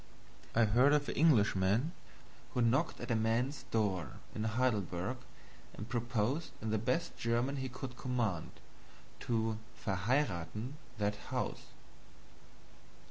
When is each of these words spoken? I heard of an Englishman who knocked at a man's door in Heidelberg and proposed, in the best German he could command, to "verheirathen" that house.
I 0.55 0.65
heard 0.65 0.93
of 0.93 1.07
an 1.09 1.15
Englishman 1.15 1.91
who 2.55 2.61
knocked 2.63 2.99
at 2.99 3.11
a 3.11 3.15
man's 3.15 3.65
door 3.69 4.13
in 4.33 4.45
Heidelberg 4.45 5.17
and 5.75 5.87
proposed, 5.89 6.49
in 6.59 6.71
the 6.71 6.79
best 6.79 7.15
German 7.17 7.57
he 7.57 7.69
could 7.69 7.95
command, 7.97 8.49
to 9.19 9.59
"verheirathen" 9.85 10.71
that 10.97 11.17
house. 11.29 11.65